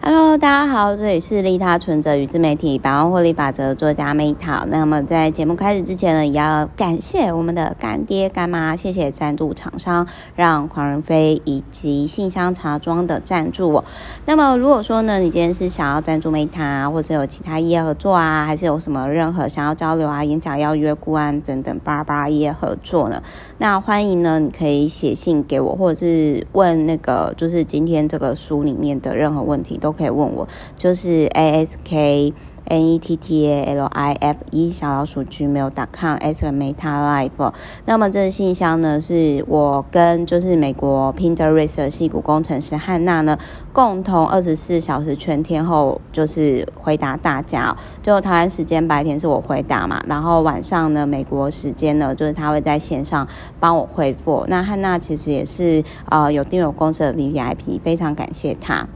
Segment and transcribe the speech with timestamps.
[0.00, 4.64] Hello，大家好，这里是利他存折与自媒体百万获利法则作家 Meta。
[4.68, 10.06] 那么在节目开始之前呢，也要感谢我们的干爹干妈，谢谢赞助厂商，
[10.36, 13.84] 让狂人飞以及信箱茶庄的赞助我。
[14.24, 23.20] 那么如果说呢，你今天是想要赞助 Meta，或者有其他业合作啊，还是有什么任何想要交流啊、演讲邀约、顾问等等巴拉巴拉业合作呢？
[23.58, 29.87] 那欢迎呢，你可以写信给我，或者是问那个就是今天这个书里面的任何问题都。
[29.88, 30.46] 都可以问我，
[30.76, 32.34] 就是 a s k
[32.66, 37.52] n e t t a l i f e 小老鼠 gmail.com s meta life。
[37.86, 43.38] 那么这个信箱呢，是我跟就是美国 Pinterest 的矽谷工程师汉娜呢，
[43.72, 47.74] 共同二十四小时全天候就是回答大家。
[48.02, 53.26] 就台湾时间白天是我回答嘛，然后晚上呢，美国时间呢，就是他会在线上
[53.58, 54.44] 帮我回复。
[54.48, 58.86] 那汉娜其实也是呃有订阅公司的 VIP，非常感谢他。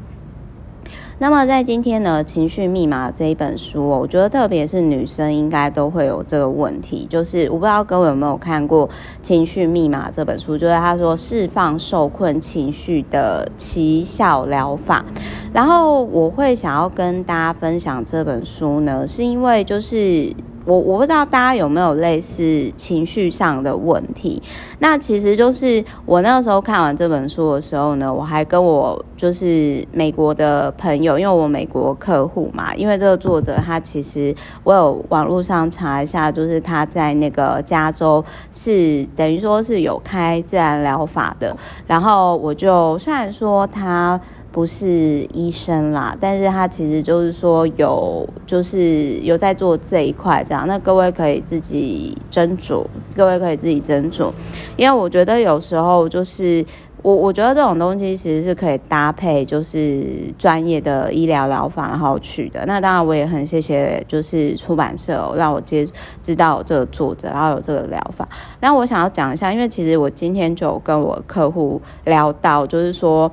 [1.23, 8.89] 那么在今天呢，《情绪密码》这一本书哦，我觉得特别是女生应该都会有这个问题，就是我不知道各位有没有看过
[9.23, 15.05] 《情绪密码》这本书，就是他说释放受困情绪的奇效疗法。
[15.53, 20.35] 然后我会想要跟大家分享这本书呢，是因为就是。
[20.65, 24.41] 我我不知道大家有没有类似情绪上的问题，
[24.79, 44.21] 那其实就是我那个时候看完这本书的时候呢，我还跟我就是美国的朋友，因为我美国客户嘛，因为这个作者他其实我有网络上查一下，就是他在那个加州是等于说是有开自然疗法的，然后我就虽然说他。
[44.53, 50.69] 不是医生啦，但是他其实就是说有，就是有在做这一块这样。
[50.69, 52.85] 那各位可以自己斟酌，
[53.17, 54.31] 各位可以自己斟酌，
[54.77, 56.63] 因为我觉得有时候就是
[57.01, 60.05] 我，我觉得这种东西其实是可以搭配，就是
[60.39, 62.63] 专业的医疗疗法然后去的。
[62.67, 65.89] 那当然我也很谢谢，就是出版社，让我接
[66.23, 68.29] 知道这个作者，然后有这个疗法。
[68.61, 73.33] 那我想要讲一下，因为其实我今天就跟我客户聊到，就是说。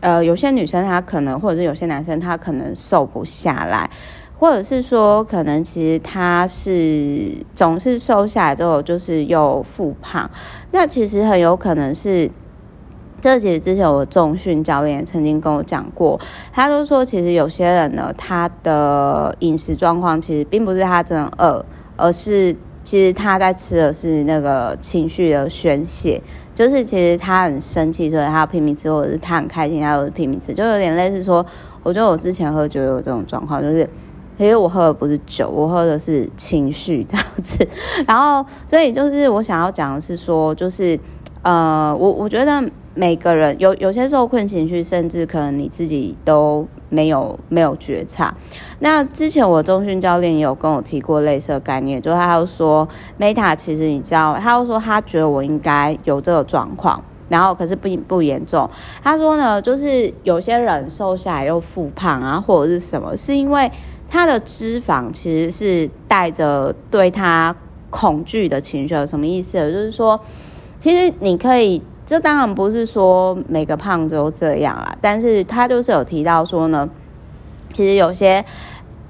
[0.00, 3.90] 呃，有些女生她可能，或者是有些男生他可能瘦不下来，
[4.38, 10.30] 或者是说，可能其实他是总是瘦下来之后，就是又复胖。
[10.70, 12.30] 那其实很有可能是，
[13.20, 16.20] 这其实之前我重训教练曾经跟我讲过，
[16.52, 21.64] 他都说，其实有些人呢，他的饮食状况其实并不是他真的饿，
[21.96, 22.54] 而是。
[22.86, 26.22] 其实他在吃的是那个情绪的宣泄，
[26.56, 31.44] 就是其实他很生气，所以他要拼命吃，或者是他很开心，他又拼命吃，就有点类似说，
[31.82, 33.86] 我觉得我之前喝酒有这种状况，就是
[34.38, 37.68] 其实我喝的不是酒，我喝的是情绪这样子。
[38.08, 40.98] 然后，所以就是我想要讲的是说，就是
[41.42, 42.64] 呃，我我觉得
[42.96, 46.66] 每个人有有些受困情绪，甚至可能你自己都。
[46.88, 48.32] 没有没有觉察。
[48.78, 58.70] 那之前我中训教练也有跟我提过类似的概念，就是他又说，Meta 其实你知道，他又说他觉得我应该有这个状况，然后可是不不严重。
[59.02, 63.68] 他说呢，就是有些人瘦下来又复胖啊，或者是什么，是因为
[64.08, 67.54] 他的脂肪其实是带着对他
[67.90, 68.94] 恐惧的情绪。
[68.94, 69.58] 有什么意思？
[69.58, 70.18] 就是说，
[70.78, 71.82] 其实你可以。
[72.06, 76.88] 这当然不是说每个胖子都这样啦，但是他就是有提到说呢，
[77.74, 78.44] 其实有些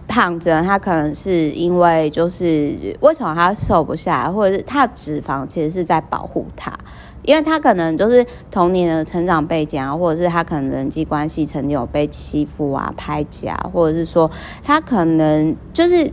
[0.08, 6.72] 胖子，他可能是因为就是为什么他瘦不下来，或者是他的脂肪其实是在保护他，
[7.22, 14.30] 因为他可能就是童年的成长背景啊，或者是他可能人际关系曾经有被欺负啊、排挤啊，或者是说
[14.62, 16.10] 他可能就是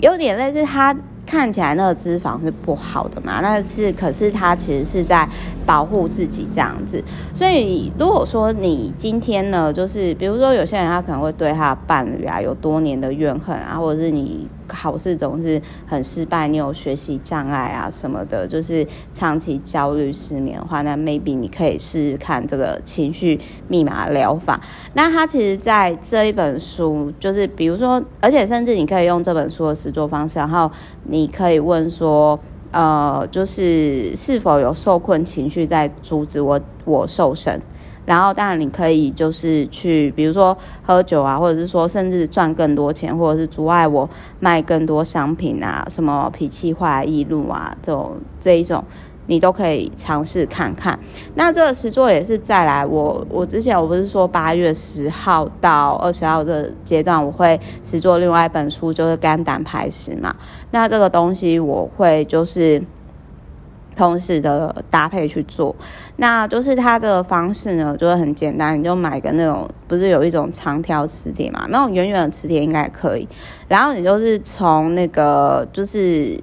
[0.00, 0.94] 有点类似他。
[1.26, 5.28] 看起来那个脂肪是不好的嘛，那是可是它其实是在
[5.66, 7.02] 保护自己这样子。
[7.34, 24.60] 所以如果说你今天呢，就是比如说有些人他可能会对他的伴侣啊有多年的怨恨啊，或者是你考试总是很失败，你有学习障碍啊什么的，就是长期焦虑失眠的话，那 maybe 你可以试试看这个情绪密码疗法。
[24.94, 30.70] 那它其实在这一本书，就是比如说，而且甚至你可以用这本书的实作方式，然后
[31.04, 32.38] 你可以问说，
[32.72, 37.60] 呃，就是是否有受困情绪在阻止我我瘦身？
[38.06, 44.08] 然后当然你可以就是去，比如说喝酒啊，或者是说甚至赚更多钱，或者是阻碍我
[44.40, 48.82] 卖更多商品啊，什么脾气坏、易怒啊，这种这一种，
[49.26, 50.96] 你都可以尝试看看。
[51.34, 60.34] 那这个实作也是再来我，我之前我不是说八月十号到二十号的阶段，我会实作另外一本书，就是肝胆排石嘛。
[60.70, 62.80] 那这个东西我会就是。
[63.96, 65.74] 同时的搭配去做，
[66.16, 73.26] 那就是它的方式呢，就是很简单，你就买个那种，不是有一种长条磁铁嘛，那种圆圆的磁铁应该可以，
[73.66, 76.38] 然后你就是从那个就是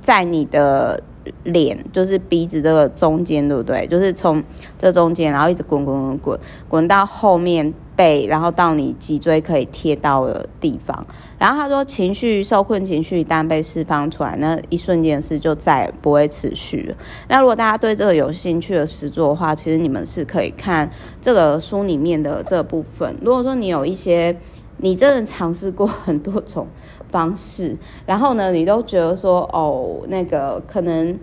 [0.00, 1.02] 在你的。
[1.44, 3.86] 脸就是鼻子这个中间，对不对？
[3.86, 4.42] 就是从
[4.76, 11.06] 这中间，然后一直滚滚滚滚滚到后面背，然后到你脊椎可以贴到的地方。
[11.38, 16.96] 然后他说，情绪受困情绪一旦被释放出来，那一瞬间是就再不会持续了。
[17.28, 20.90] 那如果大家对这个有兴趣的实作的话，其实你们是可以看
[21.20, 23.16] 这个书里面的这部分。
[23.20, 24.36] 如果说你有一些，
[24.78, 26.66] 你真的尝试过很多种。
[27.10, 31.14] 方式，然后呢，你都觉得说，哦，那个可能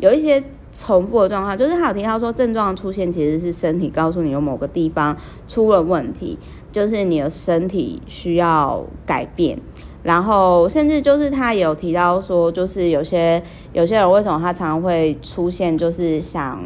[0.00, 0.42] 有一些
[0.78, 5.16] 重复的状况，就是他有提到说，症状出现其实是身体告诉你有某个地方
[5.48, 6.38] 出了问题，
[6.70, 9.58] 就是你的身体需要改变，
[10.02, 13.42] 然后甚至就是他有提到说，就是有些
[13.72, 16.60] 有些人为什么他常常会出现就是想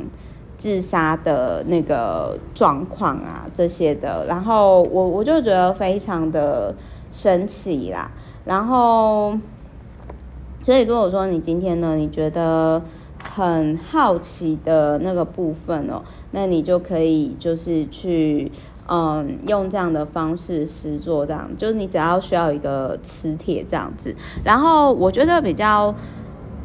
[0.56, 6.74] 自杀的那个状况啊这些的，然后我我就觉得非常的
[7.12, 8.10] 神奇啦。
[8.44, 9.38] 然后，
[10.64, 12.82] 所以如果说你今天呢，你觉得
[13.22, 16.02] 很好奇的那个部分哦，
[16.32, 18.50] 那你就可以就是去
[18.88, 24.14] 嗯用这样的方式实做，这样就是你只要需要一个磁铁这样子。
[24.44, 25.94] 然后我觉得比较，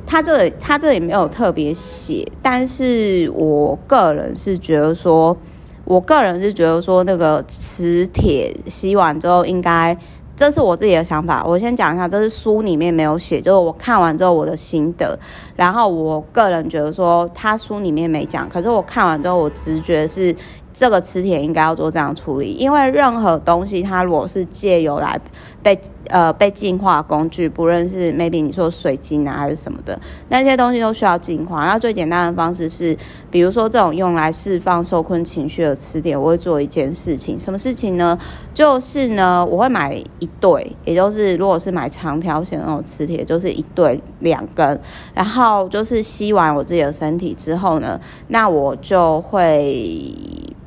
[0.06, 5.38] 他这里他这里没有特别写，但是我个人是觉得说，
[5.84, 9.98] 我个人是觉得说那个磁铁吸完之后应该。
[10.36, 15.18] 这是我自己的想法，我先讲一下，这是书里面没有写，就是我看完之后我的心得。
[15.56, 20.36] 然后我个人觉得说，他书里面没讲，可是我看完之后，我直觉是。
[20.78, 25.18] 这个磁铁应该要做这样处理，因为任何东西它如果是借由来
[25.64, 25.80] 被
[26.10, 31.66] 呃被净化工具，不论是 maybe 你说水晶啊还是什么的，那些东西都需要净化。
[31.66, 32.96] 那最简单的方式是，
[33.32, 38.18] 比如说这种用来释放受困情绪的磁铁，我会做一件事情，什么事情呢？
[38.54, 44.78] 就是呢，我会买一对，也就是如果是买长条形那种磁铁，就是一对两根，
[45.14, 50.12] 然后就是吸完我自己的身体之后呢，那我就会。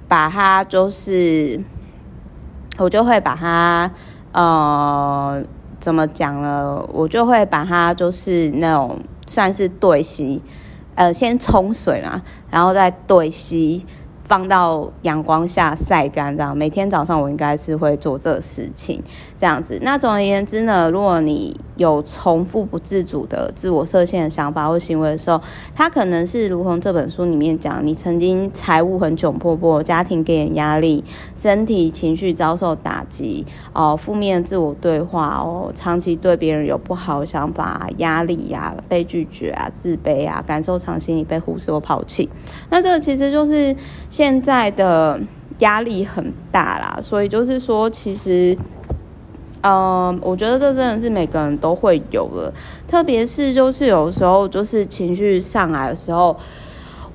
[0.09, 1.63] 把它就是，
[2.79, 3.91] 我就会把它，
[4.33, 5.45] 呃，
[5.79, 6.83] 怎么讲呢？
[6.93, 10.43] 我就会把它就是那种算是对吸，
[10.95, 13.87] 呃，先冲水嘛，然后再对吸。
[14.25, 19.03] 放到阳光下晒干，这样每天早上我应该是会做这个事情，
[19.39, 19.79] 这样子。
[19.81, 25.41] 那总而言之呢，如果你有重复不自主的自我设限的想法或行为的时候，
[25.75, 31.03] 它可能是如同这本书里面讲，你曾经财务很窘迫迫，家庭给你压力，
[31.35, 42.29] 身体情绪遭受打击，哦，负面自我对话，哦，长期对别人有不好的想法，压力呀、啊，被拒绝啊，自卑啊，感受长期被忽视或抛弃，
[42.69, 43.75] 那这个其实就是。
[44.11, 45.21] 现在的
[45.59, 48.57] 压力很大啦，所以就是说，其实，
[49.63, 52.53] 嗯、我觉得这真的是每个人都会有的，
[52.87, 56.37] 特别是就是有时候就是情绪上来的时候，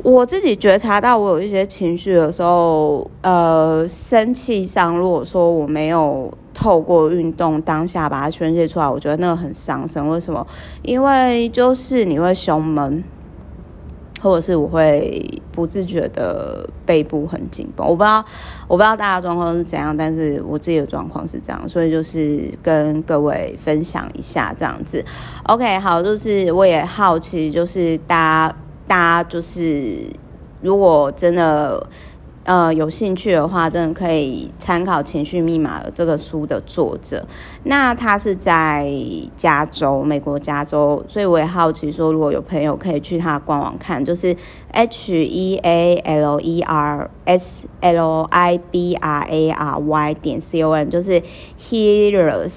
[0.03, 10.05] 我自己觉察到我有一些情绪的时候，呃，生气上，如果说我没有透过运动当下把它宣泄出来，我觉得那个很伤身。
[10.09, 10.45] 为什么？
[10.81, 13.03] 因为就是你会胸闷。
[14.23, 18.23] 或者是我会不自觉的背部很紧绷，我不知道，
[18.67, 25.03] 我不知道大家状况是怎样，但是我自己的状况是这样，所以就是跟各位分享一下这样子。
[25.43, 28.55] OK，好，就是我也好奇，就是大家，
[28.87, 29.97] 大家就是
[30.61, 31.85] 如果真的。
[32.45, 37.25] 呃，有兴趣的话，真的可以参考《情绪密码》这个书的作者。
[37.63, 38.85] 那他是在
[39.37, 44.35] 加州，美国加州，所以我也好奇说，如果有朋友可以去他的官网看，就是
[44.71, 50.41] H E A L E R S L I B R A R Y 点
[50.41, 51.23] C O M，就是
[51.57, 52.51] Healers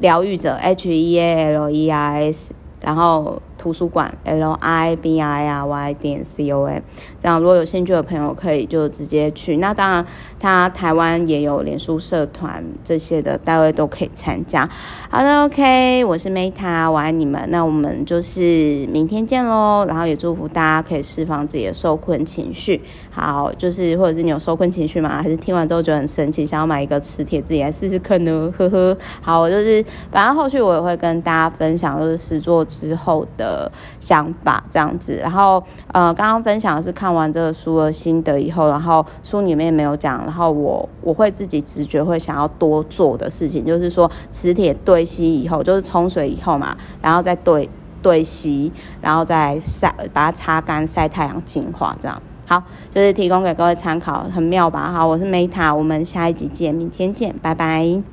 [0.00, 2.52] 疗愈者 H E A L E R S，
[2.88, 3.42] 然后。
[3.58, 6.80] 图书馆 L I B I R Y 点 C O M，
[7.18, 9.56] 这样如果有兴趣的朋友可以就直接去。
[9.56, 10.06] 那当然，
[10.38, 14.64] 他台湾也有脸书社团这些的，大家都可以参加。
[15.10, 17.44] 好的，OK，我是 Meta，我爱你们。
[17.50, 19.84] 那我们就是明天见喽。
[19.88, 22.80] 然后也祝福大家可以释放自己的受困情绪。
[23.10, 25.20] 好，就是或者是你有受困情绪吗？
[25.20, 28.54] 还是听完之后觉得很神奇，想要买一个磁铁自己来试试看呢？
[28.56, 28.96] 呵呵。
[29.20, 33.70] 好，我就是反正后续我也会跟大家分享，就是实作之后的。
[33.98, 47.68] 想法这样子，然后呃，刚刚分享的是看完这个书的心得以后，然后书里面没有讲，然后我我会自己直觉会想要多做的事情，就是说磁铁对吸以后，就是冲水以后嘛，然后再对
[48.02, 54.92] 对吸，然后再晒，把它擦干，晒太阳净化，这样好，就是提供给各位参考，很妙吧？
[54.92, 58.02] 好，我是 Meta，我们下一集见，明天见，拜拜。